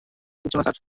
[0.45, 0.75] কিচ্ছু না, স্যার।